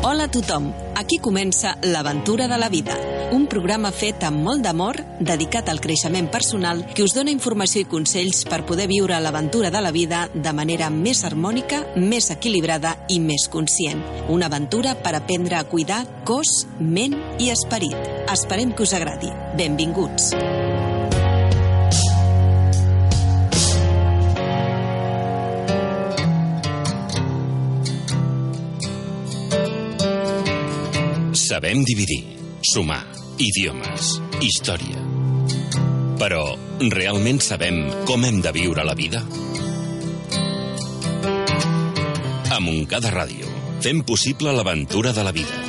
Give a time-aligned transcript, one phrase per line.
[0.00, 2.94] Hola a tothom, aquí comença L'aventura de la vida,
[3.32, 7.88] un programa fet amb molt d'amor, dedicat al creixement personal, que us dona informació i
[7.90, 13.18] consells per poder viure l'aventura de la vida de manera més harmònica, més equilibrada i
[13.18, 14.04] més conscient.
[14.30, 17.98] Una aventura per aprendre a cuidar cos, ment i esperit.
[18.30, 19.34] Esperem que us agradi.
[19.58, 20.30] Benvinguts.
[31.48, 33.06] Sabem dividir, sumar,
[33.40, 35.00] idiomes, història.
[36.20, 36.42] Però
[36.92, 39.22] realment sabem com hem de viure la vida?
[42.52, 43.48] A Montcada Ràdio
[43.80, 45.62] fem possible l'aventura de la vida.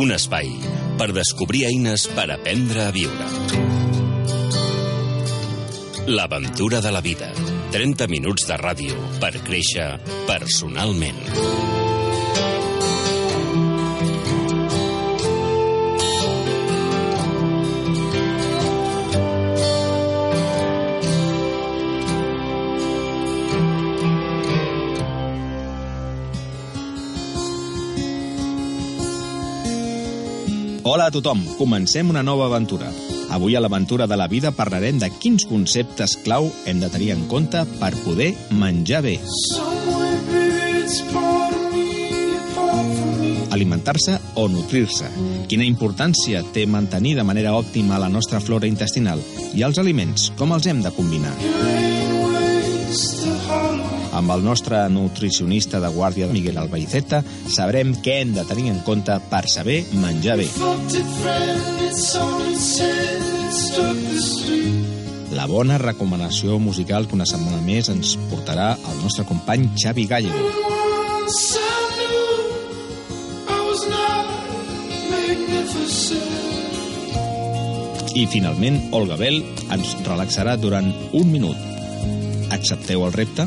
[0.00, 0.48] Un espai
[0.96, 3.28] per descobrir eines per aprendre a viure.
[6.08, 7.34] L'aventura de la vida.
[7.76, 9.92] 30 minuts de ràdio per créixer
[10.30, 11.79] personalment.
[31.00, 32.90] Hola a tothom, comencem una nova aventura.
[33.32, 37.22] Avui a l'aventura de la vida parlarem de quins conceptes clau hem de tenir en
[37.30, 39.14] compte per poder menjar bé.
[43.48, 45.08] Alimentar-se o nutrir-se.
[45.48, 49.24] Quina importància té mantenir de manera òptima la nostra flora intestinal
[49.56, 51.32] i els aliments, com els hem de combinar.
[54.20, 59.14] Amb el nostre nutricionista de guàrdia, Miguel Albaiceta, sabrem què hem de tenir en compte
[59.30, 60.44] per saber menjar bé.
[65.32, 70.52] La bona recomanació musical que una setmana més ens portarà el nostre company Xavi Gallego.
[78.20, 79.40] I finalment, Olga Bell
[79.72, 81.69] ens relaxarà durant un minut.
[82.60, 83.46] Accepteu el repte?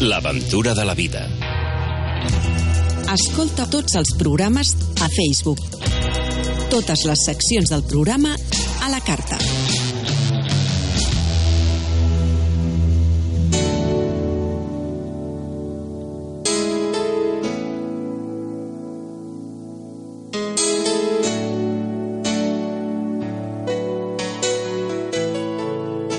[0.00, 1.22] L'aventura de la vida.
[3.14, 5.73] Escolta tots els programes a Facebook.
[6.74, 8.32] Totes les seccions del programa
[8.82, 9.36] a la carta.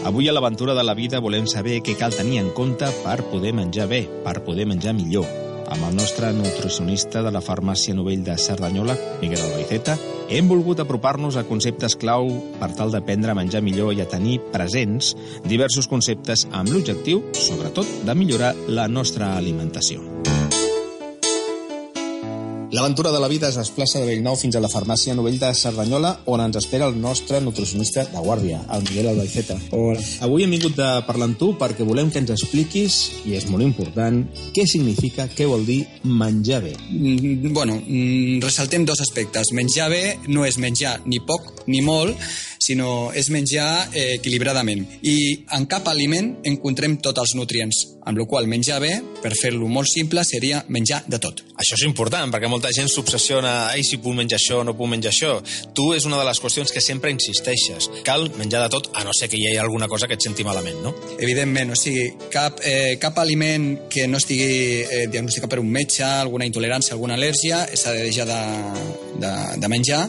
[0.05, 3.51] Avui a l'aventura de la vida volem saber què cal tenir en compte per poder
[3.51, 5.27] menjar bé, per poder menjar millor.
[5.67, 9.99] Amb el nostre nutricionista de la farmàcia Novell de Cerdanyola, Miguel Albaiceta,
[10.29, 14.39] hem volgut apropar-nos a conceptes clau per tal d'aprendre a menjar millor i a tenir
[14.53, 15.13] presents
[15.45, 20.03] diversos conceptes amb l'objectiu, sobretot, de millorar la nostra alimentació.
[22.75, 26.09] L'aventura de la vida es desplaça de Bellnou fins a la farmàcia Novell de Cerdanyola,
[26.27, 29.55] on ens espera el nostre nutricionista de guàrdia, el Miguel Albaiceta.
[29.71, 30.01] Hola.
[30.27, 33.63] Avui hem vingut a parlar amb tu perquè volem que ens expliquis, i és molt
[33.63, 34.19] important,
[34.51, 36.75] què significa, què vol dir menjar bé.
[36.89, 39.53] Mm, Bueno, mm, ressaltem dos aspectes.
[39.53, 42.17] Menjar bé no és menjar ni poc ni molt,
[42.59, 44.83] sinó és menjar eh, equilibradament.
[45.01, 49.67] I en cap aliment encontrem tots els nutrients, amb la qual menjar bé, per fer-lo
[49.71, 51.41] molt simple, seria menjar de tot.
[51.61, 55.11] Això és important, perquè molta gent s'obsessiona ai, si puc menjar això, no puc menjar
[55.13, 55.31] això.
[55.75, 57.89] Tu és una de les qüestions que sempre insisteixes.
[58.07, 60.45] Cal menjar de tot, a no ser que hi hagi alguna cosa que et senti
[60.45, 60.93] malament, no?
[61.17, 64.45] Evidentment, o sigui, cap, eh, cap aliment que no estigui
[64.83, 68.41] eh, diagnosticat per un metge, alguna intolerància, alguna al·lèrgia, s'ha de deixar de,
[69.23, 70.05] de, de menjar.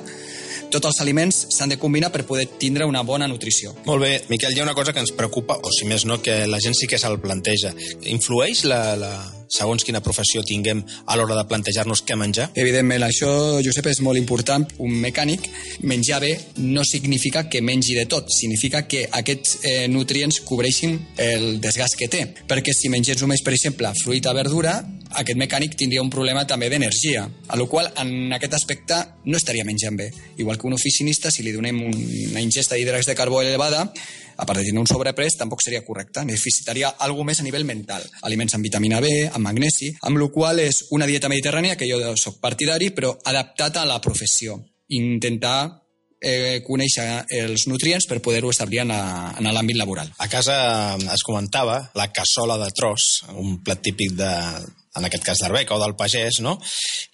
[0.73, 3.75] Tots els aliments s'han de combinar per poder tindre una bona nutrició.
[3.87, 6.45] Molt bé, Miquel, hi ha una cosa que ens preocupa, o si més no, que
[6.51, 7.73] la gent sí que se'l planteja.
[8.11, 9.13] Influeix la, la,
[9.49, 12.49] segons quina professió tinguem a l'hora de plantejar-nos què menjar?
[12.59, 13.31] Evidentment, això,
[13.65, 14.67] Josep, és molt important.
[14.83, 15.49] Un mecànic,
[15.87, 16.33] menjar bé
[16.63, 22.11] no significa que mengi de tot, significa que aquests eh, nutrients cobreixin el desgast que
[22.13, 22.25] té.
[22.49, 24.81] Perquè si mengés només, per exemple, fruita, verdura,
[25.17, 29.65] aquest mecànic tindria un problema també d'energia, a la qual en aquest aspecte no estaria
[29.65, 30.11] menjant bé.
[30.37, 33.87] Igual que un oficinista, si li donem una ingesta d'hídrox de carbó elevada,
[34.37, 36.25] a part de tenir un sobrepres, tampoc seria correcte.
[36.29, 38.05] Necessitaria alguna més a nivell mental.
[38.29, 42.15] Aliments amb vitamina B, amb magnesi, amb la qual és una dieta mediterrània que jo
[42.17, 44.59] sóc partidari, però adaptat a la professió.
[44.97, 45.59] Intentar
[46.21, 47.07] eh, conèixer
[47.43, 50.11] els nutrients per poder-ho establir en, en l'àmbit laboral.
[50.19, 50.57] A casa
[50.97, 54.33] es comentava la cassola de tros, un plat típic de,
[54.97, 56.57] en aquest cas d'Arbeca o del pagès, no?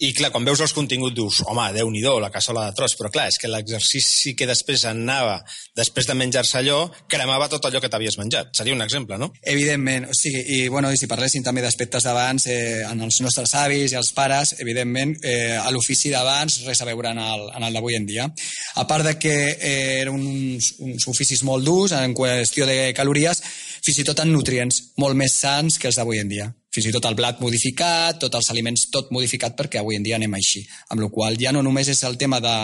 [0.03, 3.11] I clar, quan veus els continguts dius, home, déu nhi la cassola de tros, però
[3.11, 5.41] clar, és que l'exercici que després anava,
[5.77, 8.51] després de menjar-se allò, cremava tot allò que t'havies menjat.
[8.57, 9.33] Seria un exemple, no?
[9.43, 13.55] Evidentment, o sigui, i, bueno, i si parléssim també d'aspectes d'abans, eh, en els nostres
[13.59, 17.69] avis i els pares, evidentment, eh, a l'ofici d'abans res a veure en el, en
[17.69, 18.29] el d'avui en dia.
[18.77, 23.43] A part de que eh, eren uns, uns oficis molt durs en qüestió de calories,
[23.83, 26.95] fins i tot en nutrients molt més sants que els d'avui en dia fins i
[26.95, 30.65] tot el blat modificat, tots els aliments, tot modificat perquè avui en dia anem així.
[30.91, 32.57] Amb la qual ja no només és el tema de,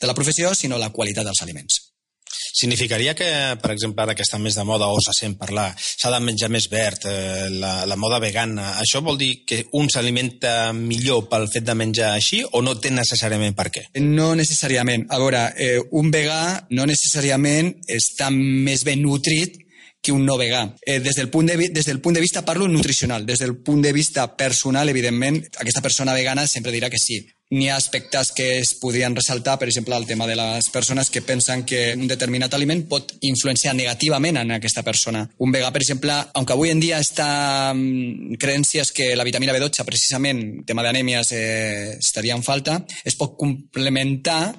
[0.00, 1.82] de la professió, sinó la qualitat dels aliments.
[2.28, 3.28] Significaria que,
[3.62, 6.48] per exemple, ara que està més de moda o se sent parlar, s'ha de menjar
[6.52, 11.48] més verd, eh, la, la moda vegana, això vol dir que un s'alimenta millor pel
[11.52, 13.84] fet de menjar així o no té necessàriament per què?
[14.02, 15.06] No necessàriament.
[15.08, 16.42] A veure, eh, un vegà
[16.74, 19.60] no necessàriament està més ben nutrit
[20.00, 20.74] que un no vegà.
[20.82, 23.82] Eh, des, del punt de, des del punt de vista, parlo nutricional, des del punt
[23.82, 27.24] de vista personal, evidentment, aquesta persona vegana sempre dirà que sí.
[27.48, 31.22] N'hi ha aspectes que es podrien ressaltar, per exemple, el tema de les persones que
[31.24, 35.22] pensen que un determinat aliment pot influenciar negativament en aquesta persona.
[35.40, 39.86] Un vegà, per exemple, aunque avui en dia està mm, creences que la vitamina B12,
[39.88, 44.52] precisament, tema d'anèmies, eh, estaria en falta, es pot complementar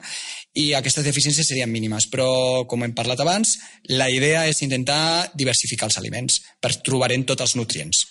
[0.60, 2.10] i aquestes deficiències serien mínimes.
[2.12, 2.30] Però,
[2.70, 3.58] com hem parlat abans,
[3.92, 8.06] la idea és intentar diversificar els aliments per trobar-en tots els nutrients.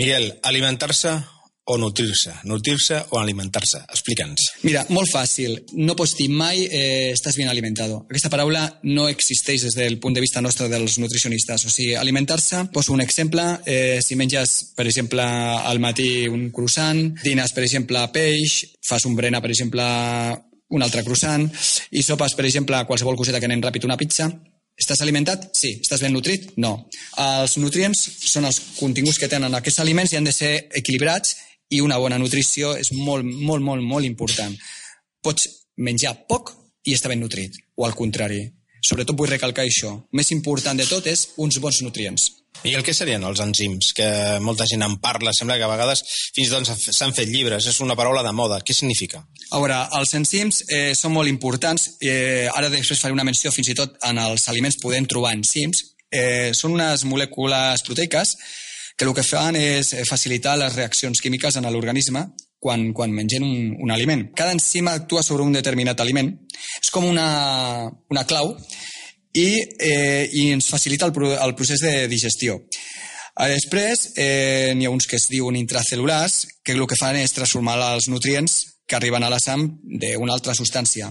[0.00, 1.18] Miguel, alimentar-se
[1.70, 2.32] o nutrir-se?
[2.44, 3.82] Nutrir-se o alimentar-se?
[3.94, 4.46] Explica'ns.
[4.66, 5.54] Mira, molt fàcil.
[5.78, 8.00] No pots dir mai eh, estàs ben alimentado.
[8.08, 11.66] Aquesta paraula no existeix des del punt de vista nostre dels nutricionistes.
[11.68, 17.04] O sigui, alimentar-se, poso un exemple, eh, si menges, per exemple, al matí un croissant,
[17.22, 19.86] dines, per exemple, peix, fas un berenar, per exemple,
[20.70, 21.48] un altre croissant,
[21.90, 24.30] i sopes, per exemple, qualsevol coseta que anem ràpid, una pizza,
[24.80, 25.50] Estàs alimentat?
[25.56, 25.74] Sí.
[25.82, 26.54] Estàs ben nutrit?
[26.56, 26.72] No.
[27.20, 28.00] Els nutrients
[28.30, 31.36] són els continguts que tenen aquests aliments i han de ser equilibrats
[31.70, 34.56] i una bona nutrició és molt, molt, molt, molt important.
[35.22, 36.54] Pots menjar poc
[36.88, 38.40] i estar ben nutrit, o al contrari.
[38.80, 39.92] Sobretot vull recalcar això.
[40.00, 42.30] El més important de tot és uns bons nutrients.
[42.62, 43.94] I el que serien els enzims?
[43.96, 44.06] Que
[44.44, 46.02] molta gent en parla, sembla que a vegades
[46.36, 48.60] fins i tot s'han fet llibres, és una paraula de moda.
[48.60, 49.22] Què significa?
[49.50, 51.88] A veure, els enzims eh, són molt importants.
[52.04, 55.86] Eh, ara després faré una menció fins i tot en els aliments podem trobar enzims.
[56.12, 58.36] Eh, són unes molècules proteiques
[58.98, 62.26] que el que fan és facilitar les reaccions químiques en l'organisme
[62.60, 64.26] quan, quan mengem un, un aliment.
[64.36, 66.34] Cada enzim actua sobre un determinat aliment.
[66.82, 68.52] És com una, una clau
[69.32, 72.60] i, eh, i ens facilita el, el procés de digestió.
[73.50, 77.78] Després, eh, n'hi ha uns que es diuen intracel·lulars, que el que fan és transformar
[77.94, 81.08] els nutrients que arriben a la sang d'una altra substància.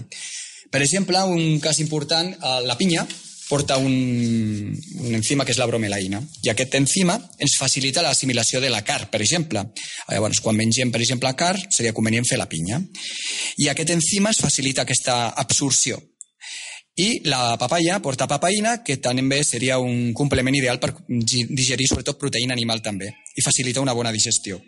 [0.70, 3.06] Per exemple, un cas important, eh, la pinya
[3.50, 8.70] porta un, un enzima que és la bromelaïna, i aquest enzima ens facilita l'assimilació de
[8.70, 9.64] la carn, per exemple.
[10.06, 12.78] Llavors, quan mengem, per exemple, carn, seria convenient fer la pinya.
[13.58, 15.98] I aquest enzima ens facilita aquesta absorció.
[17.00, 22.52] I la papaya porta papaïna, que també seria un complement ideal per digerir sobretot proteïna
[22.56, 24.58] animal també, i facilita una bona digestió.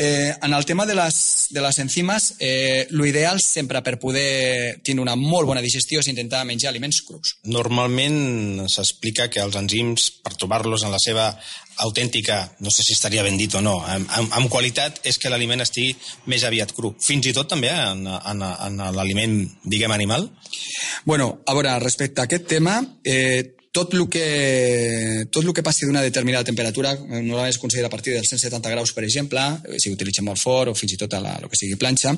[0.00, 5.02] Eh, en el tema de les, de les enzimes, eh, l'ideal sempre per poder tenir
[5.02, 7.32] una molt bona digestió és intentar menjar aliments crus.
[7.50, 11.32] Normalment s'explica que els enzims, per trobar-los en la seva
[11.82, 15.34] autèntica, no sé si estaria ben dit o no, amb, amb, amb qualitat és que
[15.34, 15.96] l'aliment estigui
[16.30, 16.94] més aviat cru.
[17.02, 20.30] Fins i tot també en, en, en l'aliment, diguem, animal?
[21.10, 25.86] Bueno, a veure, respecte a aquest tema, eh, tot el que, tot el que passi
[25.86, 29.92] d'una determinada temperatura, normalment es considera a partir dels 170 graus, per exemple, eh, si
[29.92, 32.14] utilitzem molt fort o fins i tot a la, el que sigui planxa,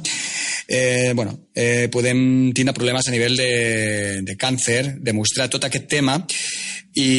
[0.68, 3.52] eh, bueno, eh, podem tindre problemes a nivell de,
[4.26, 6.18] de càncer, demostrar tot aquest tema
[6.94, 7.10] i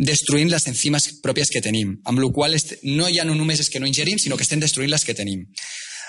[0.00, 2.56] destruint les enzimes pròpies que tenim, amb la qual
[2.88, 5.44] no ja no només és que no ingerim, sinó que estem destruint les que tenim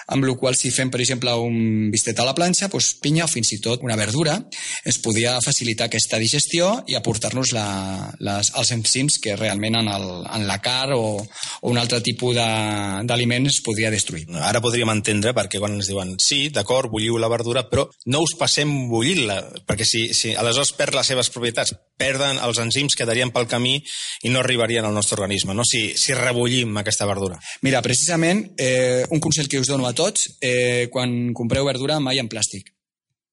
[0.08, 3.32] amb la qual si fem, per exemple, un bistet a la planxa, doncs pinya o
[3.32, 4.38] fins i tot una verdura,
[4.86, 10.60] es podia facilitar aquesta digestió i aportar-nos els enzims que realment en, el, en la
[10.64, 14.26] carn o, o un altre tipus d'aliment es podria destruir.
[14.42, 18.36] Ara podríem entendre perquè quan ens diuen sí, d'acord, bulliu la verdura, però no us
[18.40, 23.48] passem bullint-la, perquè si, si aleshores perd les seves propietats, perden els enzims, quedarien pel
[23.50, 23.78] camí
[24.26, 25.66] i no arribarien al nostre organisme, no?
[25.68, 27.38] si, si rebullim aquesta verdura.
[27.62, 32.20] Mira, precisament, eh, un consell que us dono a tots, eh, quan compreu verdura, mai
[32.22, 32.74] en plàstic.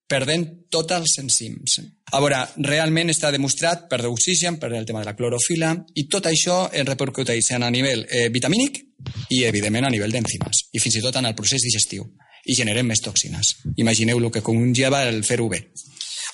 [0.08, 1.80] Perdent tots els enzims.
[2.12, 6.30] A veure, realment està demostrat per l'oxigen, per el tema de la clorofila, i tot
[6.30, 8.80] això es repercuteix a nivell eh, vitamínic
[9.28, 12.08] i, evidentment, a nivell d'enzimes, i fins i tot en el procés digestiu,
[12.48, 13.58] i generem més toxines.
[13.76, 15.66] Imagineu lo que conlleva el fer-ho bé.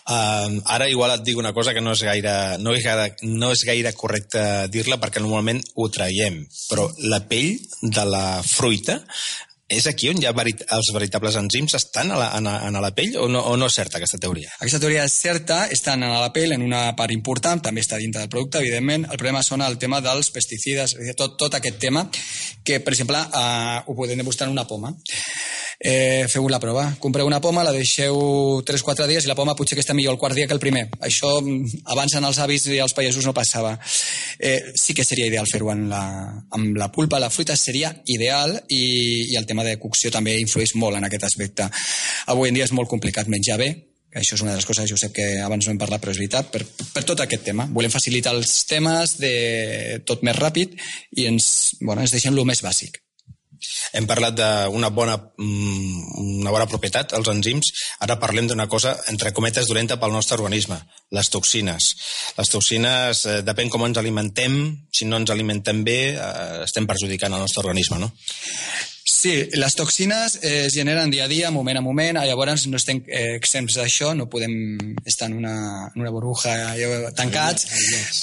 [0.04, 3.48] Uh, ara igual et dic una cosa que no és gaire, no és gaire, no
[3.54, 8.98] és gaire correcte dir-la perquè normalment ho traiem, però la pell de la fruita
[9.68, 12.90] és aquí on hi ha verit els veritables enzims estan a la, a, a, la
[12.96, 14.52] pell o no, o no és certa aquesta teoria?
[14.58, 18.20] Aquesta teoria és certa, estan a la pell en una part important, també està dintre
[18.20, 19.08] del producte, evidentment.
[19.08, 22.04] El problema són el tema dels pesticides, tot, tot aquest tema
[22.64, 24.92] que, per exemple, eh, ho podem demostrar en una poma
[25.80, 26.86] eh, feu la prova.
[27.00, 28.18] Compreu una poma, la deixeu
[28.66, 30.86] 3-4 dies i la poma potser que està millor el quart dia que el primer.
[31.00, 33.76] Això mm, abans en els avis i els pagesos no passava.
[34.38, 36.04] Eh, sí que seria ideal fer-ho amb, la,
[36.56, 40.74] amb la pulpa, la fruita seria ideal i, i el tema de cocció també influeix
[40.78, 41.70] molt en aquest aspecte.
[42.32, 43.72] Avui en dia és molt complicat menjar bé,
[44.14, 46.20] això és una de les coses, jo sé que abans no hem parlat, però és
[46.22, 46.62] veritat, per,
[46.94, 47.66] per tot aquest tema.
[47.74, 49.34] Volem facilitar els temes de
[50.06, 50.76] tot més ràpid
[51.18, 51.48] i ens,
[51.80, 53.03] bueno, ens deixem el més bàsic.
[53.92, 57.70] Hem parlat d'una bona, mm, una bona propietat, els enzims.
[58.00, 60.80] Ara parlem d'una cosa, entre cometes, dolenta pel nostre organisme,
[61.10, 61.94] les toxines.
[62.38, 64.58] Les toxines, eh, depèn com ens alimentem,
[64.92, 68.12] si no ens alimentem bé, eh, estem perjudicant el nostre organisme, no?
[69.24, 72.98] Sí, les toxines eh, es generen dia a dia, moment a moment, llavors no estem
[73.08, 74.52] eh, exempts d'això, no podem
[75.00, 75.54] estar en una,
[75.86, 77.64] en una burbuja allò, tancats,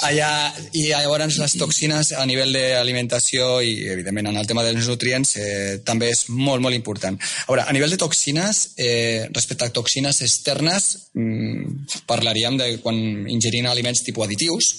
[0.06, 0.30] allà,
[0.78, 5.80] i llavors les toxines a nivell d'alimentació i, evidentment, en el tema dels nutrients eh,
[5.88, 7.18] també és molt, molt important.
[7.18, 13.02] A veure, a nivell de toxines, eh, respecte a toxines externes, mm, parlaríem de quan
[13.26, 14.70] ingerim aliments tipus additius,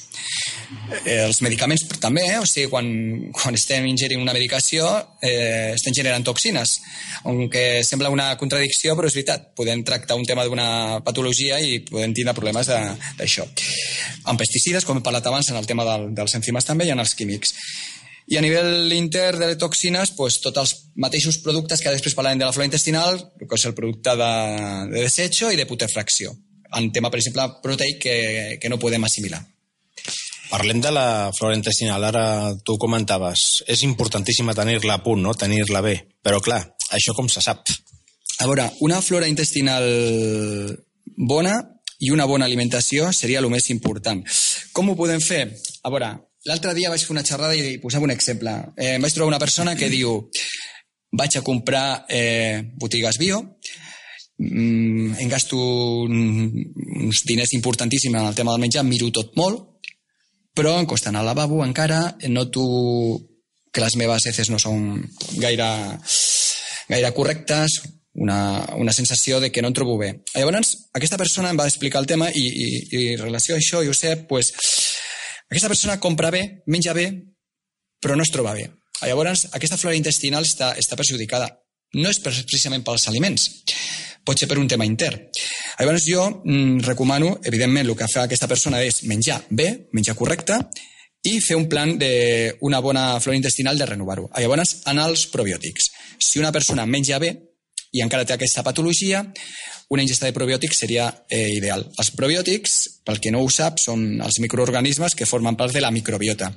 [1.02, 2.38] eh, els medicaments també, eh?
[2.38, 2.94] o sigui, quan,
[3.34, 4.86] quan estem ingerint una medicació,
[5.18, 6.81] eh, estem generant generen toxines.
[7.25, 9.52] Aunque sembla una contradicció, però és veritat.
[9.57, 13.47] Podem tractar un tema d'una patologia i podem tindre problemes d'això.
[14.28, 17.00] Amb pesticides, com he parlat abans, en el tema del, dels enzimes també, i en
[17.00, 17.54] els químics.
[18.31, 22.47] I a nivell intern de toxines, pues, tots els mateixos productes que després parlarem de
[22.47, 24.33] la flora intestinal, que és el producte de,
[24.92, 26.33] de desecho i de putrefacció.
[26.73, 28.16] En tema, per exemple, proteic que,
[28.61, 29.42] que no podem assimilar.
[30.52, 33.62] Parlem de la flora intestinal, ara tu comentaves.
[33.73, 35.32] És importantíssima tenir-la a punt, no?
[35.32, 35.94] tenir-la bé.
[36.21, 36.61] Però clar,
[36.92, 37.64] això com se sap?
[38.44, 39.87] A veure, una flora intestinal
[41.16, 41.54] bona
[42.04, 44.21] i una bona alimentació seria el més important.
[44.76, 45.47] Com ho podem fer?
[45.88, 46.12] A veure,
[46.44, 48.52] l'altre dia vaig fer una xerrada i posava un exemple.
[48.76, 50.18] Eh, vaig trobar una persona que diu
[51.16, 53.40] vaig a comprar eh, botigues bio,
[54.37, 55.56] mm, em gasto
[56.04, 59.71] uns diners importantíssims en el tema del menjar, miro tot molt,
[60.54, 62.62] però en costa anar al lavabo encara, noto
[63.73, 65.00] que les meves heces no són
[65.40, 65.68] gaire,
[66.92, 67.80] gaire correctes,
[68.14, 70.12] una, una sensació de que no em trobo bé.
[70.35, 73.80] Llavors, aquesta persona em va explicar el tema i, i, i en relació a això,
[73.87, 74.52] Josep, pues,
[75.49, 77.09] aquesta persona compra bé, menja bé,
[78.02, 78.68] però no es troba bé.
[79.02, 81.49] Llavors, aquesta flora intestinal està, està perjudicada.
[81.97, 83.49] No és precisament pels aliments,
[84.24, 85.28] pot ser per un tema intern.
[85.78, 90.58] Llavors jo mm, recomano, evidentment, el que fa aquesta persona és menjar bé, menjar correcte,
[91.22, 94.28] i fer un plan d'una bona flora intestinal de renovar-ho.
[94.38, 95.90] Llavors, en els probiòtics.
[96.18, 97.32] Si una persona menja bé
[97.92, 99.22] i encara té aquesta patologia,
[99.92, 101.84] una ingesta de probiòtics seria eh, ideal.
[102.00, 105.92] Els probiòtics, pel que no ho sap, són els microorganismes que formen part de la
[105.92, 106.48] microbiota.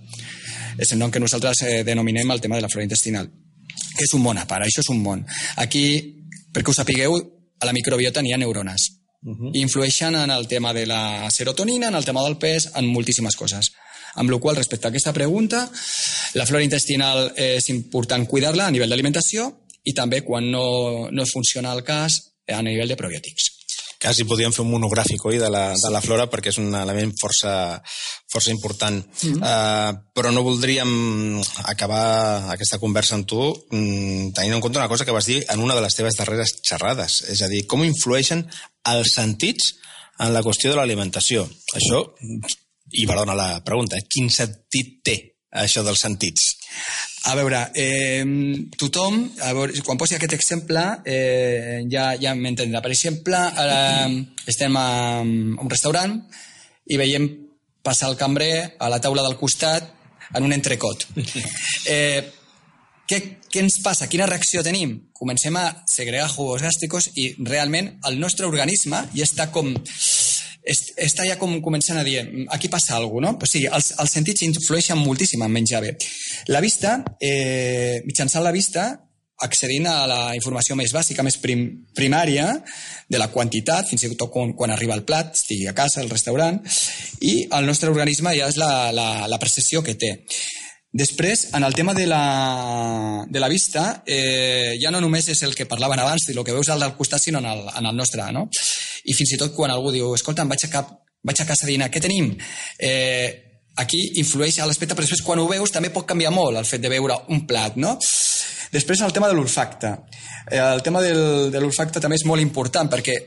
[0.79, 4.13] És el nom que nosaltres eh, denominem el tema de la flora intestinal, que és
[4.15, 5.25] un món a part, això és un món.
[5.62, 5.86] Aquí,
[6.55, 7.19] perquè ho sapigueu,
[7.60, 8.92] a la microbiota n'hi ha neurones.
[9.24, 9.52] Uh -huh.
[9.54, 13.72] Influeixen en el tema de la serotonina, en el tema del pes, en moltíssimes coses.
[14.16, 15.70] Amb la qual respecte a aquesta pregunta,
[16.34, 21.74] la flora intestinal és important cuidar-la a nivell d'alimentació i també quan no, no funciona
[21.74, 23.55] el cas a nivell de probiòtics
[24.06, 27.12] quasi podríem fer un monogràfic, oi, de la, de la flora, perquè és un element
[27.20, 27.82] força,
[28.32, 29.02] força important.
[29.02, 29.42] Mm -hmm.
[29.42, 35.06] uh, però no voldríem acabar aquesta conversa amb tu mm, tenint en compte una cosa
[35.06, 38.48] que vas dir en una de les teves darreres xerrades, és a dir, com influeixen
[38.84, 39.76] els sentits
[40.20, 41.50] en la qüestió de l'alimentació.
[41.74, 42.14] Això,
[42.92, 46.52] i perdona la pregunta, quin sentit té això dels sentits?
[47.26, 48.24] A veure, eh,
[48.78, 52.82] tothom, a veure, quan posi aquest exemple, eh, ja, ja m'entendrà.
[52.86, 54.08] Per exemple, ara
[54.46, 54.88] estem a,
[55.24, 56.20] un restaurant
[56.86, 57.30] i veiem
[57.86, 59.92] passar el cambrer a la taula del costat
[60.34, 61.08] en un entrecot.
[61.86, 62.24] Eh,
[63.06, 63.20] què,
[63.54, 64.08] què ens passa?
[64.10, 64.96] Quina reacció tenim?
[65.14, 69.70] Comencem a segregar jugos gàstricos i realment el nostre organisme ja està com
[70.65, 72.19] està ja com començant a dir,
[72.50, 73.45] aquí passa alguna cosa, no?
[73.45, 75.95] O sigui, els, els sentits influeixen moltíssim en menjar bé.
[76.53, 78.88] La vista, eh, mitjançant la vista,
[79.43, 82.48] accedint a la informació més bàsica, més prim, primària,
[83.12, 86.10] de la quantitat, fins i tot quan, quan arriba el plat, estigui a casa, al
[86.10, 86.62] restaurant,
[87.22, 90.15] i el nostre organisme ja és la, la, la percepció que té.
[90.96, 95.52] Després, en el tema de la, de la vista, eh, ja no només és el
[95.52, 97.98] que parlaven abans, de lo que veus al del costat, sinó en el, en el
[97.98, 98.46] nostre, no?
[99.04, 100.94] i fins i tot quan algú diu, escolta, vaig a, cap,
[101.25, 102.32] vaig a casa a dinar, què tenim?
[102.80, 103.28] Eh,
[103.82, 106.84] aquí influeix a l'aspecte, però després quan ho veus també pot canviar molt el fet
[106.84, 107.98] de veure un plat, no?
[108.72, 109.92] Després el tema de l'olfacte.
[110.50, 113.18] Eh, el tema del, de l'olfacte també és molt important perquè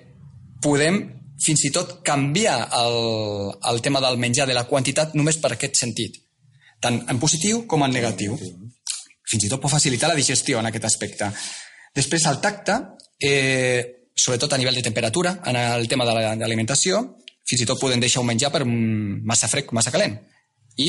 [0.64, 1.02] podem
[1.38, 2.96] fins i tot canviar el,
[3.70, 6.18] el tema del menjar, de la quantitat, només per aquest sentit,
[6.80, 8.36] tant en positiu com en negatiu.
[9.28, 11.28] Fins i tot pot facilitar la digestió en aquest aspecte.
[11.94, 12.78] Després el tacte,
[13.20, 17.02] eh, sobretot a nivell de temperatura, en el tema de l'alimentació,
[17.48, 20.18] fins i tot podem deixar un menjar per massa fred, massa calent.
[20.76, 20.88] I,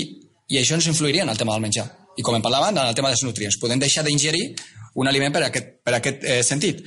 [0.49, 1.87] i això ens influiria en el tema del menjar.
[2.17, 3.57] I com em parlaven, en el tema dels nutrients.
[3.61, 4.55] Podem deixar d'ingerir
[4.95, 6.83] un aliment per aquest, per aquest eh, sentit.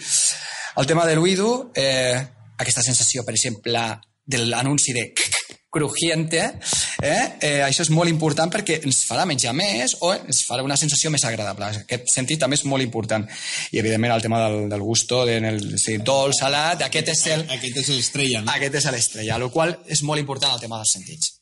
[0.77, 2.19] El tema de l'oïdo, eh,
[2.59, 3.83] aquesta sensació, per exemple,
[4.25, 5.09] de l'anunci de
[5.73, 6.43] crujiente,
[7.01, 7.23] eh?
[7.41, 11.09] eh, això és molt important perquè ens farà menjar més o ens farà una sensació
[11.11, 11.71] més agradable.
[11.87, 13.25] Aquest sentit també és molt important.
[13.71, 17.47] I, evidentment, el tema del, del gusto, de, el, sí, dolç, salat, aquest és el...
[17.57, 18.53] Aquest és l'estrella, no?
[18.53, 21.39] Aquest és l'estrella, el qual és molt important el tema dels sentits.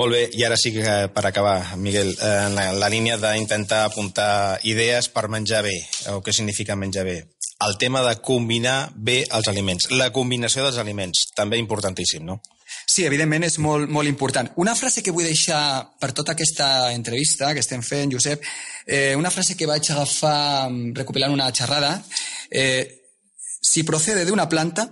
[0.00, 4.62] Molt bé, i ara sí que per acabar, Miguel, en la, la línia d'intentar apuntar
[4.64, 5.76] idees per menjar bé,
[6.14, 7.18] o què significa menjar bé.
[7.68, 9.90] El tema de combinar bé els aliments.
[9.92, 12.40] La combinació dels aliments, també importantíssim, no?
[12.92, 14.50] Sí, evidentment és molt, molt important.
[14.60, 15.60] Una frase que vull deixar
[16.00, 18.44] per tota aquesta entrevista que estem fent, Josep,
[18.84, 21.94] eh, una frase que vaig agafar mm, recopilant una xerrada,
[22.50, 22.82] eh,
[23.62, 24.90] si procede de una planta,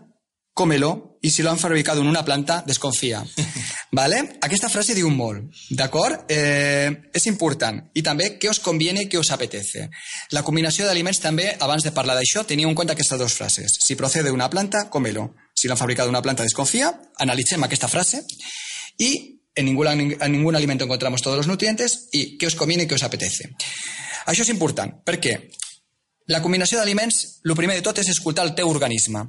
[0.54, 3.23] cómelo, i si lo han fabricado en una planta, desconfia.
[3.92, 4.38] ¿Vale?
[4.40, 6.25] Aquesta frase diu molt, d'acord?
[6.33, 7.83] Eh, és important.
[7.92, 9.90] I també què us conviene què us apetece.
[10.33, 13.76] La combinació d'aliments també, abans de parlar d'això, teniu en compte aquestes dues frases.
[13.85, 15.35] Si procede d'una planta, cómelo.
[15.61, 16.88] Si l'han fabricat una planta, desconfia.
[17.21, 18.23] Analitzem aquesta frase
[19.00, 19.11] i
[19.55, 22.97] en ningún, en ningún alimento encontramos todos los nutrientes i què us conviene i què
[22.97, 23.50] us apetece.
[24.31, 25.37] Això és important, perquè
[26.31, 29.26] la combinació d'aliments, el primer de tot és escoltar el teu organisme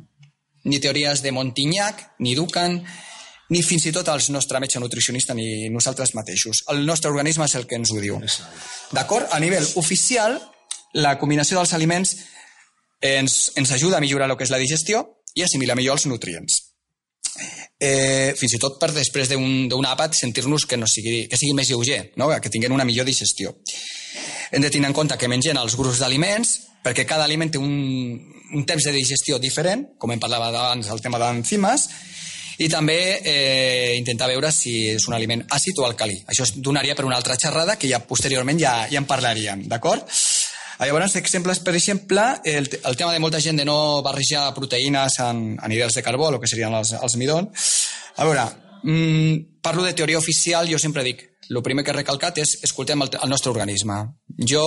[0.63, 2.77] ni teories de Montignac, ni Ducan,
[3.51, 6.63] ni fins i tot els nostre metge nutricionista ni nosaltres mateixos.
[6.71, 8.19] El nostre organisme és el que ens ho diu.
[8.93, 9.27] D'acord?
[9.33, 10.37] A nivell oficial,
[10.93, 12.13] la combinació dels aliments
[13.01, 15.01] ens, ens ajuda a millorar el que és la digestió
[15.35, 16.59] i assimilar millor els nutrients.
[17.81, 21.71] Eh, fins i tot per després d'un àpat sentir-nos que, no sigui, que sigui més
[21.71, 22.29] lleuger, no?
[22.41, 23.55] que tinguem una millor digestió.
[24.51, 27.73] Hem de tenir en compte que mengen els grups d'aliments perquè cada aliment té un,
[28.53, 31.87] un temps de digestió diferent, com em parlava abans el tema d'enzimes,
[32.61, 36.19] i també eh, intentar veure si és un aliment àcid o alcalí.
[36.29, 40.05] Això es donaria per una altra xerrada que ja posteriorment ja, ja en parlaríem, d'acord?
[40.81, 45.43] Llavors, exemples, per exemple, el, el tema de molta gent de no barrejar proteïnes en,
[45.61, 47.67] en hidrats de carbó, el que serien els, els midons.
[48.17, 48.47] A veure,
[48.81, 53.05] mmm, parlo de teoria oficial, jo sempre dic, el primer que he recalcat és escoltem
[53.05, 53.99] el, el nostre organisme.
[54.49, 54.65] Jo,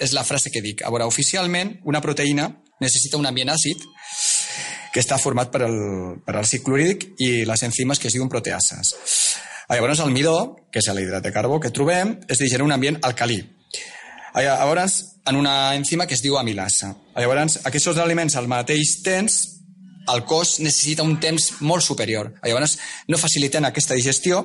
[0.00, 0.80] és la frase que dic.
[0.80, 2.48] A veure, oficialment, una proteïna
[2.80, 3.84] necessita un ambient àcid
[4.94, 5.78] que està format per el,
[6.24, 8.94] per el ciclúric i les enzimes que es diuen proteases.
[9.70, 10.36] Llavors, el midó,
[10.72, 13.42] que és l'hidrat de carbó que trobem, es digera un ambient alcalí.
[14.34, 16.92] Llavors, en una enzima que es diu amilasa.
[17.16, 19.40] Llavors, aquests aliments al mateix temps,
[20.10, 22.32] el cos necessita un temps molt superior.
[22.44, 24.42] Llavors, no faciliten aquesta digestió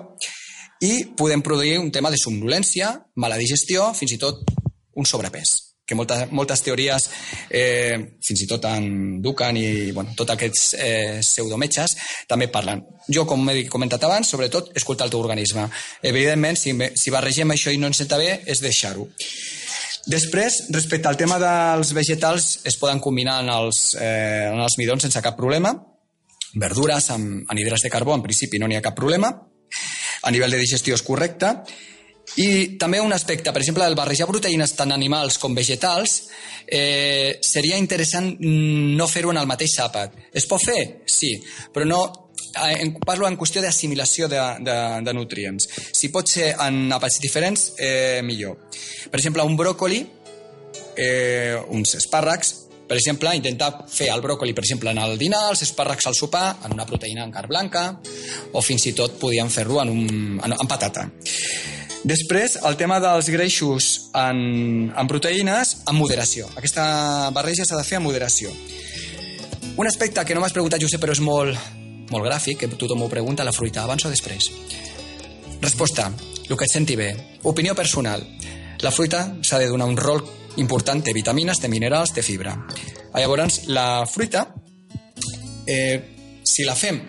[0.82, 4.44] i podem produir un tema de somnolència, mala digestió, fins i tot
[4.96, 7.04] un sobrepès que moltes, moltes teories,
[7.50, 11.94] eh, fins i tot en Dukan i bueno, tots aquests eh, pseudometges,
[12.28, 12.82] també parlen.
[13.06, 15.68] Jo, com he comentat abans, sobretot, escoltar el teu organisme.
[16.02, 19.06] Evidentment, si, si barregem això i no ens senta bé, és deixar-ho.
[20.06, 25.02] Després, respecte al tema dels vegetals, es poden combinar en els, eh, en els midons
[25.02, 25.74] sense cap problema.
[26.54, 29.34] Verdures amb anhidres de carbó, en principi no n'hi ha cap problema
[30.26, 31.52] a nivell de digestió és correcte.
[32.42, 36.24] I també un aspecte, per exemple, el barrejar proteïnes tant animals com vegetals,
[36.66, 40.18] eh, seria interessant no fer-ho en el mateix àpat.
[40.34, 41.04] Es pot fer?
[41.06, 41.36] Sí,
[41.72, 42.02] però no
[42.56, 45.68] en, parlo en qüestió d'assimilació de, de, de nutrients.
[45.92, 48.60] Si pot ser en àpats diferents, eh, millor.
[49.12, 50.04] Per exemple, un bròcoli,
[50.98, 52.54] eh, uns espàrrecs,
[52.86, 56.58] per exemple, intentar fer el bròcoli, per exemple, en el dinar, els espàrrecs al sopar,
[56.66, 57.86] en una proteïna en carn blanca,
[58.54, 61.08] o fins i tot podíem fer-lo en, un, en, en patata.
[62.06, 66.46] Després, el tema dels greixos en, en proteïnes, en moderació.
[66.54, 68.54] Aquesta barreja s'ha de fer en moderació.
[69.76, 71.58] Un aspecte que no m'has preguntat, Josep, però és molt,
[72.12, 74.50] molt gràfic, que tothom ho pregunta, la fruita, abans o després?
[75.62, 76.12] Resposta,
[76.48, 77.12] el que et senti bé.
[77.44, 78.24] Opinió personal.
[78.82, 80.24] La fruita s'ha de donar un rol
[80.62, 82.56] important, té vitamines, té minerals, té fibra.
[83.16, 84.48] Llavors, la fruita,
[85.66, 87.00] eh, si la fem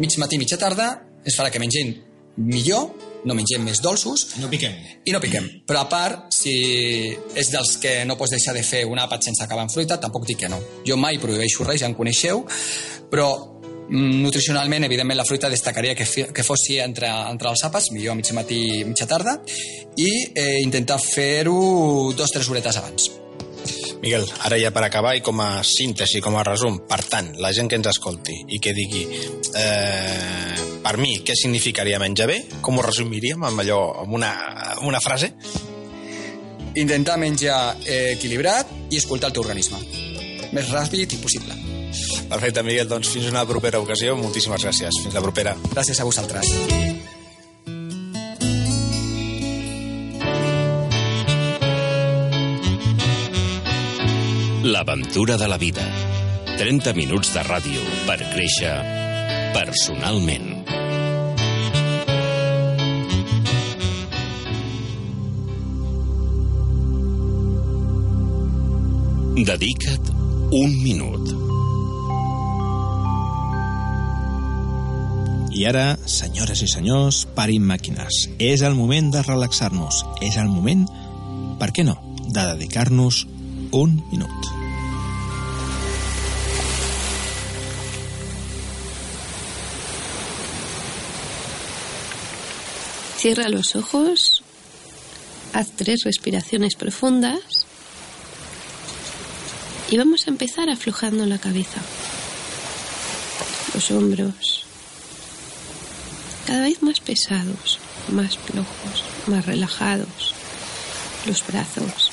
[0.00, 1.92] mig matí, mitja tarda, es farà que mengem
[2.40, 2.88] millor,
[3.28, 4.38] no mengem més dolços...
[4.40, 4.72] No piquem.
[5.04, 5.46] I no piquem.
[5.68, 6.54] Però a part, si
[7.36, 10.24] és dels que no pots deixar de fer un àpat sense acabar en fruita, tampoc
[10.24, 10.60] dic que no.
[10.88, 12.46] Jo mai prohibeixo res, ja en coneixeu,
[13.12, 13.28] però
[13.90, 18.60] nutricionalment, evidentment, la fruita destacaria que, que fossi entre, entre els àpats, millor mig matí
[18.80, 19.40] i mitja tarda,
[19.98, 23.10] i eh, intentar fer-ho dos o tres horetes abans.
[24.00, 27.52] Miguel, ara ja per acabar i com a síntesi, com a resum, per tant, la
[27.52, 29.02] gent que ens escolti i que digui
[29.60, 34.30] eh, per mi què significaria menjar bé, com ho resumiríem amb allò, amb una,
[34.78, 35.34] amb una frase?
[36.80, 39.82] Intentar menjar eh, equilibrat i escoltar el teu organisme.
[40.56, 41.69] Més ràpid i possible.
[42.30, 42.86] Perfecte, Miguel.
[42.88, 44.14] Doncs fins una propera ocasió.
[44.16, 45.02] Moltíssimes gràcies.
[45.02, 45.56] Fins la propera.
[45.74, 46.46] Gràcies a vosaltres.
[54.62, 55.82] L'aventura de la vida.
[56.60, 58.76] 30 minuts de ràdio per créixer
[59.56, 60.48] personalment.
[69.50, 70.12] Dedica't
[70.52, 71.39] un minut.
[75.50, 78.28] I ara, senyores i senyors, parin màquines.
[78.38, 80.04] És el moment de relaxar-nos.
[80.22, 80.86] És el moment,
[81.58, 81.96] per què no,
[82.30, 83.24] de dedicar-nos
[83.74, 84.50] un minut.
[93.18, 94.42] Cierra los ojos,
[95.52, 97.66] haz tres respiraciones profundas
[99.90, 101.82] y vamos a empezar aflojando la cabeza,
[103.74, 104.64] los hombros,
[106.50, 110.34] cada vez más pesados, más flojos, más relajados,
[111.24, 112.10] los brazos.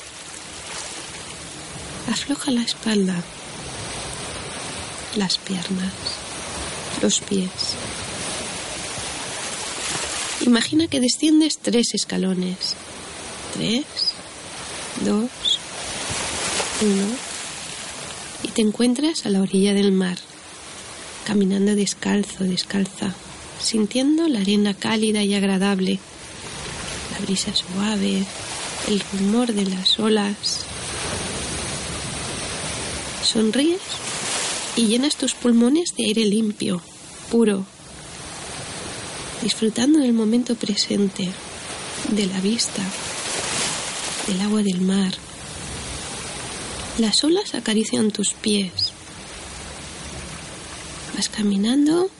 [2.08, 3.16] Afloja la espalda,
[5.16, 5.92] las piernas,
[7.02, 7.50] los pies.
[10.42, 12.76] Imagina que desciendes tres escalones.
[13.54, 13.86] Tres,
[15.00, 15.58] dos,
[16.80, 17.06] uno.
[18.44, 20.18] Y te encuentras a la orilla del mar,
[21.26, 23.16] caminando descalzo, descalza
[23.60, 25.98] sintiendo la arena cálida y agradable,
[27.12, 28.24] la brisa suave,
[28.88, 30.60] el rumor de las olas.
[33.22, 33.80] Sonríes
[34.76, 36.80] y llenas tus pulmones de aire limpio,
[37.30, 37.64] puro,
[39.42, 41.28] disfrutando del momento presente,
[42.10, 42.82] de la vista,
[44.26, 45.12] del agua del mar.
[46.98, 48.92] Las olas acarician tus pies.
[51.14, 52.10] Vas caminando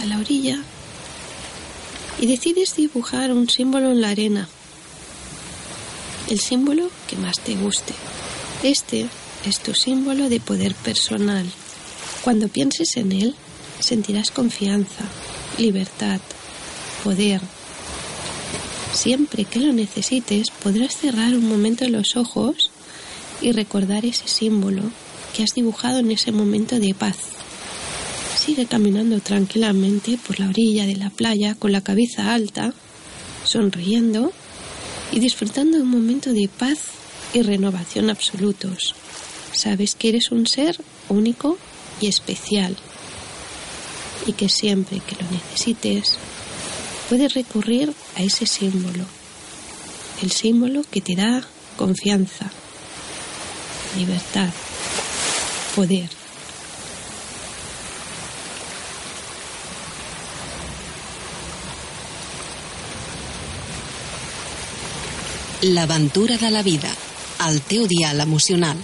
[0.00, 0.62] a la orilla
[2.20, 4.48] y decides dibujar un símbolo en la arena.
[6.28, 7.94] El símbolo que más te guste.
[8.62, 9.06] Este
[9.46, 11.46] es tu símbolo de poder personal.
[12.22, 13.34] Cuando pienses en él,
[13.80, 15.04] sentirás confianza,
[15.58, 16.20] libertad,
[17.02, 17.40] poder.
[18.92, 22.70] Siempre que lo necesites, podrás cerrar un momento los ojos
[23.40, 24.82] y recordar ese símbolo
[25.34, 27.16] que has dibujado en ese momento de paz
[28.50, 32.74] sigue caminando tranquilamente por la orilla de la playa con la cabeza alta,
[33.44, 34.32] sonriendo
[35.12, 36.78] y disfrutando de un momento de paz
[37.32, 38.96] y renovación absolutos.
[39.52, 41.58] Sabes que eres un ser único
[42.00, 42.76] y especial
[44.26, 46.18] y que siempre que lo necesites
[47.08, 49.04] puedes recurrir a ese símbolo,
[50.22, 51.40] el símbolo que te da
[51.76, 52.50] confianza,
[53.96, 54.50] libertad,
[55.76, 56.19] poder.
[65.62, 66.88] L'aventura de la vida,
[67.46, 68.78] el teu dial emocional.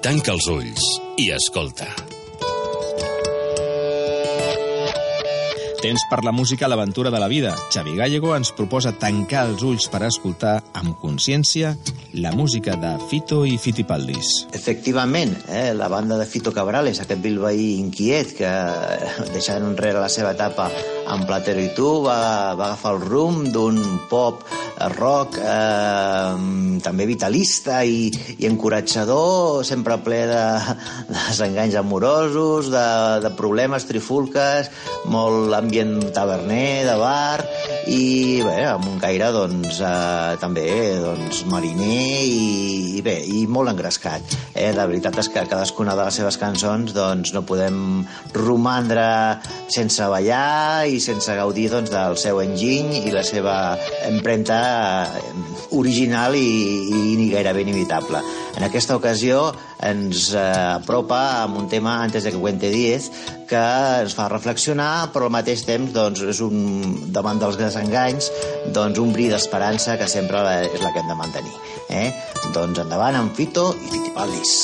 [0.00, 0.86] Tanca els ulls
[1.20, 1.90] i escolta.
[5.82, 7.52] Temps per la música a l'aventura de la vida.
[7.68, 11.74] Xavi Gallego ens proposa tancar els ulls per escoltar amb consciència
[12.16, 14.46] la música de Fito i Fitipaldis.
[14.56, 18.54] Efectivament, eh, la banda de Fito Cabrales, aquest bilbaí inquiet que
[19.36, 20.70] deixant enrere la seva etapa
[21.10, 22.18] amb Platero i tu va,
[22.54, 23.78] va agafar el rum d'un
[24.10, 24.44] pop
[24.96, 30.44] rock eh, també vitalista i, i encoratjador, sempre ple de,
[31.10, 32.86] de desenganys amorosos, de,
[33.24, 34.70] de problemes, trifulques,
[35.12, 37.44] molt ambient taverner, de bar,
[37.90, 40.66] i bé, amb un caire doncs, eh, també
[41.02, 44.36] doncs, mariner i, i bé, i molt engrescat.
[44.54, 44.70] Eh?
[44.76, 48.04] La veritat és que cadascuna de les seves cançons doncs, no podem
[48.36, 49.04] romandre
[49.72, 53.56] sense ballar i sense gaudir doncs, del seu enginy i la seva
[54.08, 58.20] empremta Eh, original i, i gairebé inimitable.
[58.58, 59.50] En aquesta ocasió
[59.86, 60.42] ens eh,
[60.74, 63.10] apropa amb un tema antes de que cuente 10
[63.50, 63.60] que
[64.02, 68.30] ens fa reflexionar, però al mateix temps doncs, és un, davant dels desenganys
[68.74, 71.54] doncs, un bri d'esperança que sempre la, és la que hem de mantenir.
[71.90, 72.08] Eh?
[72.54, 74.56] Doncs endavant amb Fito i Fitipaldis.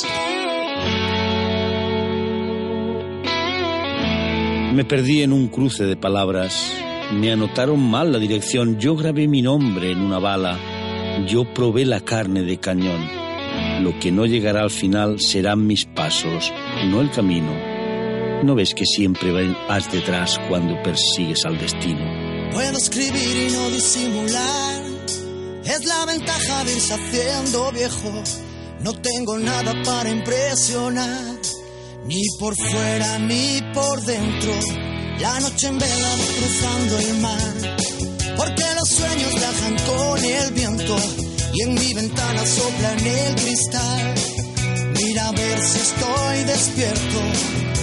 [4.77, 6.59] Me perdí en un cruce de palabras
[7.11, 8.79] Me anotaron mal la dirección.
[8.79, 10.59] Yo grabé mi nombre en una bala.
[11.27, 13.09] Yo probé la carne de cañón.
[13.81, 16.51] Lo que no llegará al final serán mis pasos,
[16.85, 17.51] no el camino.
[18.43, 19.31] ¿No ves que siempre
[19.67, 22.05] vas detrás cuando persigues al destino?
[22.51, 24.81] Puedo escribir y no disimular.
[25.63, 28.23] Es la ventaja de irse haciendo viejo.
[28.83, 31.35] No tengo nada para impresionar,
[32.05, 34.96] ni por fuera ni por dentro.
[35.19, 37.53] La noche en vela cruzando el mar,
[38.37, 40.95] porque los sueños viajan con el viento
[41.53, 44.15] y en mi ventana soplan el cristal.
[44.93, 47.76] Mira a ver si estoy despierto.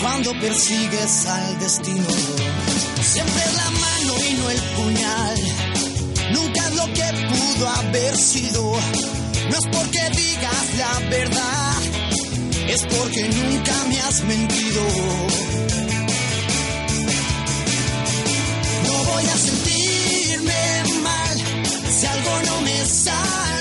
[0.00, 2.08] Cuando persigues al destino.
[3.02, 5.38] Siempre la mano y no el puñal.
[6.32, 8.62] Nunca es lo que pudo haber sido.
[9.50, 11.74] No es porque digas la verdad,
[12.68, 14.82] es porque nunca me has mentido.
[18.84, 21.36] No voy a sentirme mal
[21.98, 23.55] si algo no me sale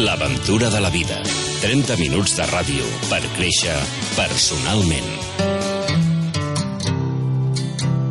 [0.00, 1.18] L'aventura de la vida.
[1.60, 3.74] 30 minuts de ràdio per créixer
[4.16, 5.10] personalment.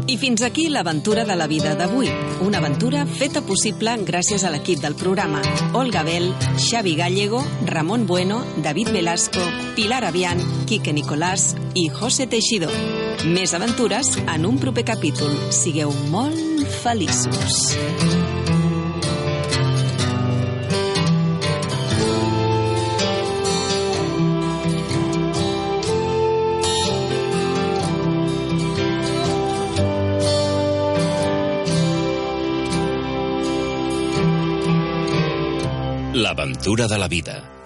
[0.05, 2.11] I fins aquí l'aventura de la vida d'avui.
[2.45, 5.41] Una aventura feta possible gràcies a l'equip del programa.
[5.73, 9.41] Olga Bell, Xavi Gallego, Ramon Bueno, David Velasco,
[9.73, 12.75] Pilar Avian, Quique Nicolàs i José Teixidor.
[13.25, 15.33] Més aventures en un proper capítol.
[15.49, 18.48] Sigueu molt feliços.
[36.59, 37.58] L'aventura de la vida.